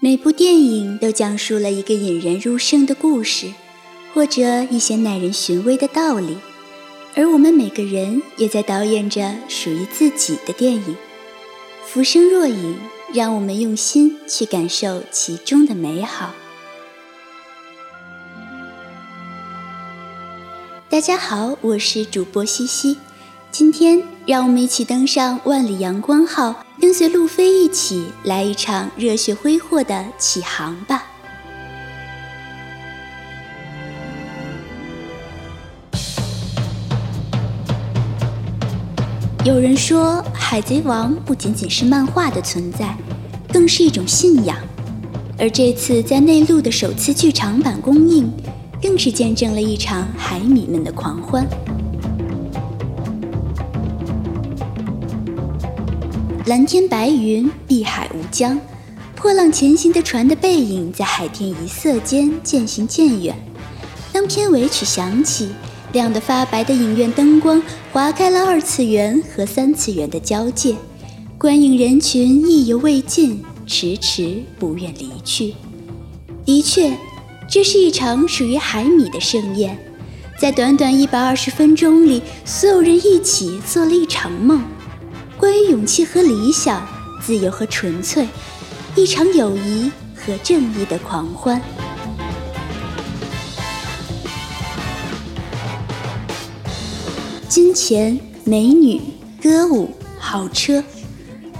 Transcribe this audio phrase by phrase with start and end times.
[0.00, 3.52] 每部电影都讲述了一个引人入胜的故事，
[4.14, 6.38] 或者一些耐人寻味的道理，
[7.16, 10.96] 而我们每个人也在导演着属于自己的电影。
[11.84, 12.76] 浮生若影，
[13.12, 16.32] 让我们用心去感受其中的美好。
[20.88, 22.98] 大家好，我是主播西西。
[23.50, 31.04] 今天，让我们一起登上万里阳光号，跟随路飞一起来一场热血挥霍的起航吧。
[39.44, 42.96] 有人说，《海贼王》不仅仅是漫画的存在，
[43.52, 44.56] 更是一种信仰。
[45.38, 48.30] 而这次在内陆的首次剧场版公映，
[48.80, 51.46] 更是见证了一场海迷们的狂欢。
[56.48, 58.58] 蓝天白云，碧海无疆，
[59.14, 63.36] 破浪前行的船的背影在海天一色间渐行渐远。
[64.14, 65.50] 当片尾曲响起，
[65.92, 70.74] 亮得发白的影院灯光划开了二次元和三次元的交界，
[71.36, 75.52] 观影人群意犹未尽，迟迟不愿离去。
[76.46, 76.96] 的确，
[77.46, 79.78] 这是一场属于海米的盛宴，
[80.40, 84.64] 在短短一百二十分钟里，所有人一起做了一场梦。
[85.38, 86.84] 关于勇气和理想，
[87.22, 88.26] 自由和纯粹，
[88.96, 91.62] 一场友谊和正义的狂欢。
[97.48, 99.00] 金钱、美女、
[99.40, 100.82] 歌舞、豪车，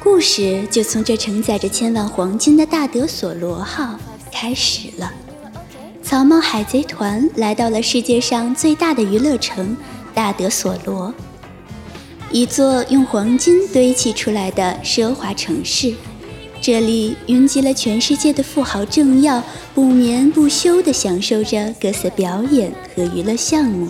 [0.00, 3.98] 故事就从这承载着千万黄金的大德索罗号
[4.30, 5.12] 开始了。
[6.00, 9.76] 草帽海贼团来到了世界上最大的娱乐城——
[10.14, 11.12] 大德索罗。
[12.34, 15.94] 一座用黄金堆砌出来的奢华城市，
[16.60, 19.40] 这里云集了全世界的富豪政要，
[19.72, 23.86] 不眠不休地享受着各色表演和娱乐项目。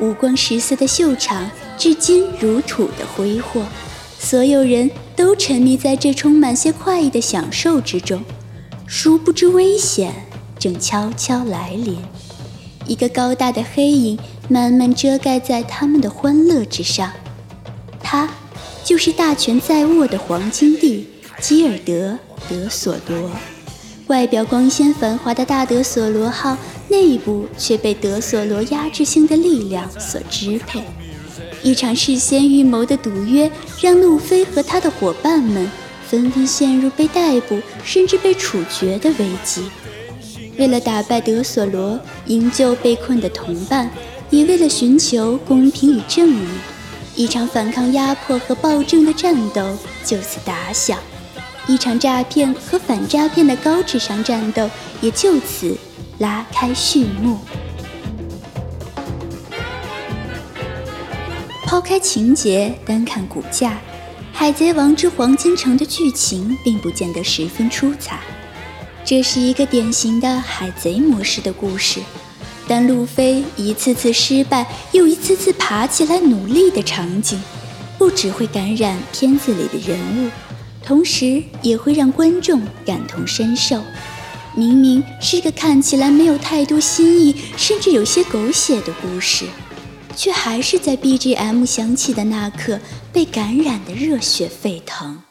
[0.00, 3.64] 五光十色的秀场，至今如土的挥霍，
[4.16, 8.22] 所有人都沉迷在这充满些快意的享受之中。
[8.86, 10.14] 殊不知危险
[10.56, 11.98] 正悄悄来临，
[12.86, 14.16] 一个高大的黑影
[14.48, 17.10] 慢慢遮盖在他们的欢乐之上。
[18.16, 18.30] 他
[18.82, 21.06] 就是大权在握的黄金帝
[21.38, 22.18] 基尔德
[22.48, 23.30] 德索罗，
[24.06, 26.56] 外表光鲜繁华的大德索罗号
[26.88, 30.82] 内部却被德索罗压制性的力量所支配。
[31.62, 33.50] 一场事先预谋的赌约，
[33.82, 35.70] 让路飞和他的伙伴们
[36.08, 39.62] 纷纷陷入被逮捕甚至被处决的危机。
[40.56, 43.90] 为了打败德索罗，营救被困的同伴，
[44.30, 46.46] 也为了寻求公平与正义。
[47.16, 50.98] 一场反抗压迫和暴政的战斗就此打响，
[51.66, 54.68] 一场诈骗和反诈骗的高智商战斗
[55.00, 55.74] 也就此
[56.18, 57.38] 拉开序幕。
[61.64, 63.70] 抛开情节，单看骨架，
[64.34, 68.20] 《海贼王之黄金城》的剧情并不见得十分出彩，
[69.06, 72.00] 这是一个典型的海贼模式的故事。
[72.68, 77.40] 但路飞一次次失败，又一次次爬起来努力的场景，
[77.96, 80.30] 不只会感染片子里的人物，
[80.84, 83.80] 同时也会让观众感同身受。
[84.54, 89.44] 明明是个看起来没有太多新意，甚至有些狗血的故事，
[90.16, 92.80] 却还是在 BGM 响起的那刻
[93.12, 95.25] 被感染的热血沸腾。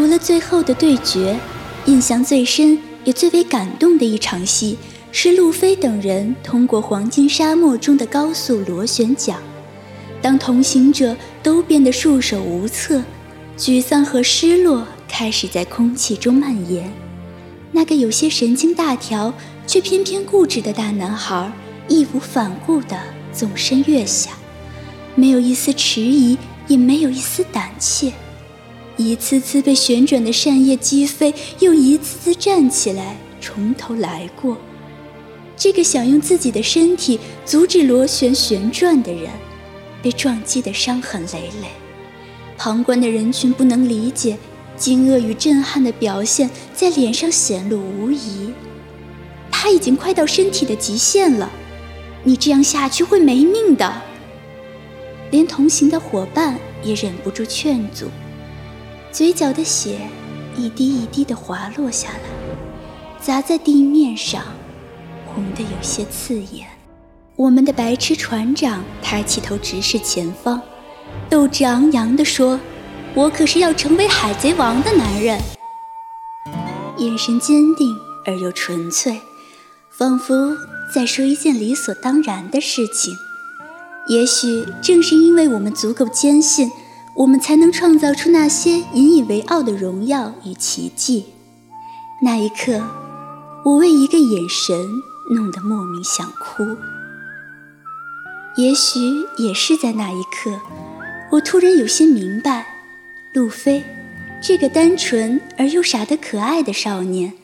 [0.00, 1.38] 除了最后的对决，
[1.84, 4.78] 印象最深也最为感动的一场戏，
[5.12, 9.36] 是路飞等人通过黄金沙漠中的高速螺旋桨。
[10.22, 13.02] 当同行者都变得束手无策，
[13.58, 16.90] 沮丧和失落开始在空气中蔓延，
[17.70, 19.34] 那个有些神经大条
[19.66, 21.52] 却偏偏固执的大男孩，
[21.88, 22.98] 义无反顾地
[23.34, 24.30] 纵身跃下，
[25.14, 26.38] 没有一丝迟疑，
[26.68, 28.10] 也没有一丝胆怯。
[29.00, 34.58] 一次次被旋转的扇叶击飞，又一次次站起来，从头来过。
[35.56, 39.30] 这个想用自己的身体阻止螺旋旋转的人，
[40.02, 41.68] 被撞击得伤痕累累。
[42.58, 44.36] 旁观的人群不能理解，
[44.76, 48.52] 惊愕与震撼的表现在脸上显露无遗。
[49.50, 51.50] 他已经快到身体的极限了，
[52.22, 53.90] 你这样下去会没命的。
[55.30, 58.06] 连同行的伙伴也忍不住劝阻。
[59.12, 59.98] 嘴角的血
[60.56, 62.20] 一滴一滴地滑落下来，
[63.20, 64.42] 砸在地面上，
[65.26, 66.68] 红得有些刺眼。
[67.34, 70.60] 我们的白痴船长抬起头直视前方，
[71.28, 72.60] 斗志昂扬地说
[73.14, 75.40] ：“我可是要成为海贼王的男人。”
[76.98, 79.20] 眼神坚定而又纯粹，
[79.90, 80.56] 仿佛
[80.94, 83.16] 在说一件理所当然的事情。
[84.06, 86.70] 也许正是因为我们足够坚信，
[87.20, 91.26] 我们才能创造出那些引以为傲的荣耀与奇迹。
[92.22, 92.82] 那一刻，
[93.62, 94.74] 我为一个眼神
[95.30, 96.64] 弄得莫名想哭。
[98.56, 99.00] 也许
[99.36, 100.60] 也是在那一刻，
[101.32, 102.66] 我突然有些明白，
[103.34, 103.84] 路飞，
[104.42, 107.34] 这个单纯而又傻得可爱的少年，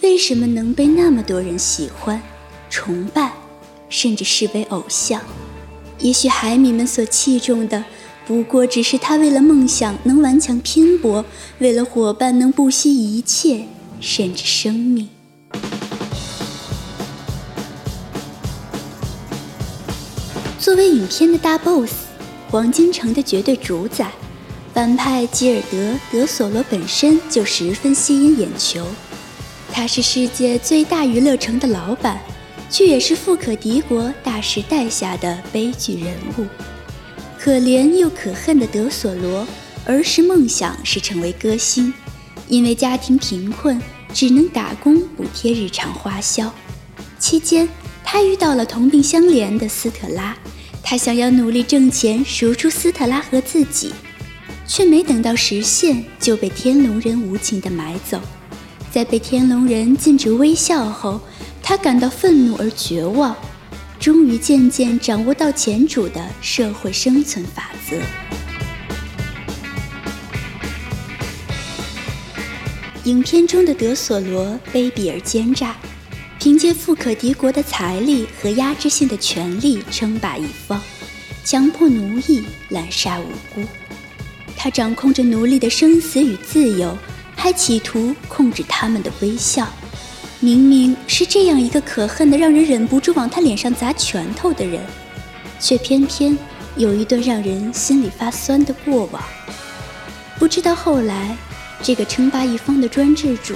[0.00, 2.20] 为什么能被那么多人喜欢、
[2.68, 3.32] 崇拜，
[3.88, 5.20] 甚至视为偶像。
[6.00, 7.84] 也许海米们所器重的，
[8.24, 11.24] 不过只是他为了梦想能顽强拼搏，
[11.58, 13.66] 为了伙伴能不惜一切，
[14.00, 15.08] 甚至生命。
[20.58, 21.92] 作为影片的大 boss，
[22.48, 24.10] 黄金城的绝对主宰，
[24.72, 25.76] 反派吉尔德·
[26.12, 28.86] 德索罗本身就十分吸引眼球。
[29.72, 32.20] 他是世界最大娱乐城的老板，
[32.70, 36.46] 却也是富可敌国大时代下的悲剧人物。
[37.44, 39.44] 可怜又可恨的德索罗，
[39.84, 41.92] 儿时梦想是成为歌星，
[42.46, 43.82] 因为家庭贫困，
[44.14, 46.54] 只能打工补贴日常花销。
[47.18, 47.68] 期间，
[48.04, 50.36] 他遇到了同病相怜的斯特拉。
[50.84, 53.92] 他想要努力挣钱赎出斯特拉和自己，
[54.64, 58.20] 却没等到实现就被天龙人无情地买走。
[58.88, 61.20] 在被天龙人禁止微笑后，
[61.60, 63.34] 他感到愤怒而绝望，
[64.02, 67.96] 终于渐渐掌握到前主的社会生存法则。
[73.04, 75.76] 影片中的德索罗卑鄙而奸诈。
[76.40, 80.82] 凭借富可敌国的财力和压制性的权力称霸一方，
[81.44, 83.64] 强迫奴役，滥杀无辜。
[84.56, 86.98] 他掌控着奴隶的生死与自由，
[87.36, 89.72] 还企图控制他们的微笑。
[90.44, 94.80] 明明是这样一个可恨的、让人忍不住往他脸上砸拳头的人，
[95.60, 96.36] 却偏偏
[96.76, 99.22] 有一段让人心里发酸的过往。
[100.40, 101.36] 不知道后来，
[101.80, 103.54] 这个称霸一方的专制主，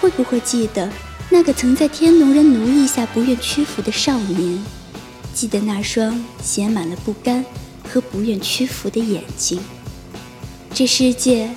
[0.00, 0.88] 会不会记得？
[1.28, 4.64] 那个曾在天龙人奴役下不愿屈服的少年，
[5.34, 7.44] 记得那双写满了不甘
[7.82, 9.58] 和不愿屈服的眼睛。
[10.72, 11.50] 这世界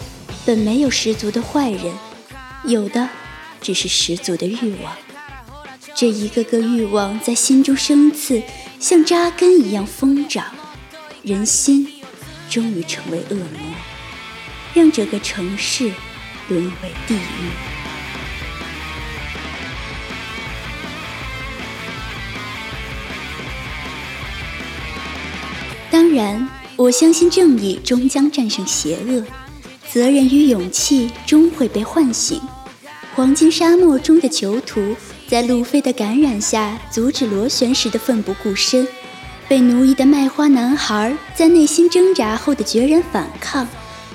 [0.44, 1.94] 本没有十足的坏人，
[2.66, 3.08] 有的
[3.62, 4.96] 只是十足的欲望。
[5.96, 8.42] 这一个个欲望在心中生刺，
[8.80, 10.46] 像扎根一样疯长，
[11.24, 11.88] 人心
[12.50, 13.76] 终于成为恶魔，
[14.74, 15.92] 让整个城市
[16.48, 17.20] 沦为地狱。
[25.92, 29.26] 当然，我相信正义终将战胜邪恶，
[29.92, 32.40] 责任与勇气终会被唤醒。
[33.20, 34.96] 黄金沙漠中的囚徒
[35.28, 38.88] 在路飞的感染下阻止螺旋时的奋不顾身，
[39.46, 43.68] 被奴役的卖花男孩在内心挣扎后的决然反抗，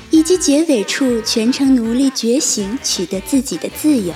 [0.09, 4.15] 以及结尾处全城奴隶觉醒取得自己的自由，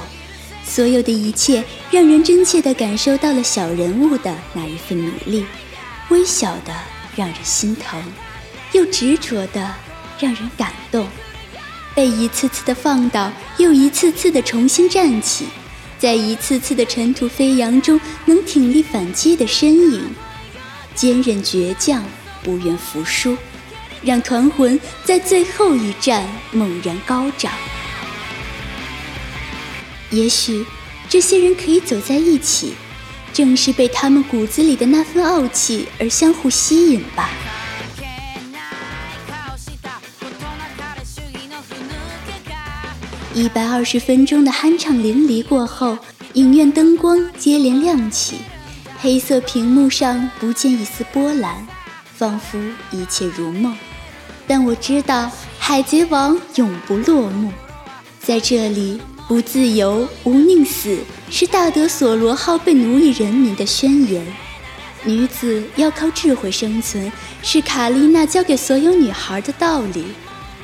[0.65, 5.45] 所有的一切让人真切地感受到了小人物的那一份努力，
[6.09, 6.73] 微小的。
[7.15, 8.01] 让人心疼，
[8.73, 9.75] 又执着的
[10.21, 11.05] 让人感动。
[11.99, 15.47] 被一次次的放倒，又一次次的重新站起，
[15.99, 20.09] 在一次次的尘土飞扬中能挺立反击的身影，
[20.95, 22.05] 坚韧倔强，
[22.45, 23.37] 不愿服输，
[24.01, 27.53] 让团魂在最后一战猛然高涨。
[30.11, 30.65] 也许
[31.09, 32.75] 这些人可以走在一起。
[33.33, 37.31] 正是被他们骨子里的那份傲气而相互吸引吧。
[43.39, 45.97] 一百二十分钟的酣畅淋漓过后，
[46.33, 48.39] 影院灯光接连亮起，
[48.99, 51.65] 黑色屏幕上不见一丝波澜，
[52.17, 52.59] 仿佛
[52.91, 53.79] 一切如梦。
[54.45, 57.53] 但我知道，海贼王永不落幕，
[58.21, 59.01] 在这里。
[59.29, 60.99] 不自由，无宁死，
[61.31, 64.27] 是大德索罗号被奴役人民的宣言。
[65.05, 70.07] 女子要靠智慧生存，是卡丽娜教给所有女孩的道理。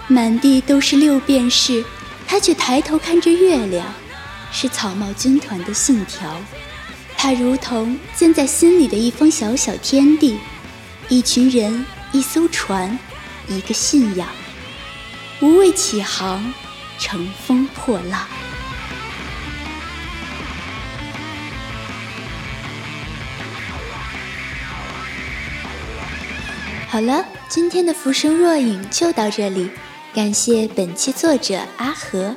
[0.08, 1.84] 满地都是六便士，
[2.26, 3.86] 他却抬头看着月亮，
[4.52, 6.36] 是草帽军团的信条。
[7.16, 10.38] 她如同建在心里的一方小小天地，
[11.08, 12.98] 一群人，一艘船，
[13.48, 14.28] 一个信仰，
[15.40, 16.52] 无畏起航，
[16.98, 18.26] 乘风破浪。
[26.88, 27.24] 好了。
[27.46, 29.70] 今天的浮生若影就到这里，
[30.13, 32.35] 感谢本期作者阿和。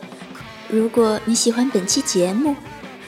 [0.69, 2.57] 如果你喜欢本期节目，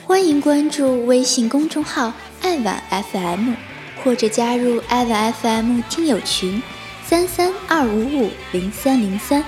[0.04, 3.54] 欢迎关注微信公众号“爱晚 FM”，
[4.02, 6.62] 或者加入爱晚 FM 听友群
[7.06, 9.44] 三三二五五零三零三。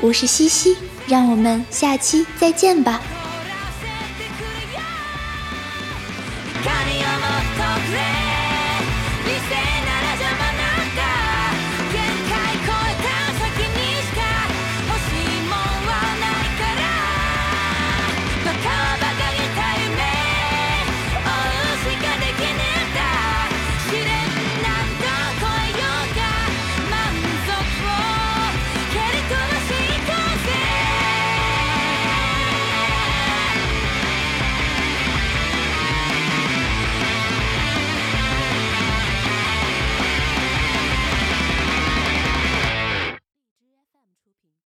[0.00, 3.00] 我是西西，让我们下期再见吧。
[6.64, 8.29] 光をもっとくれ